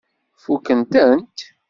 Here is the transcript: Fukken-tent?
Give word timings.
Fukken-tent? 0.43 1.37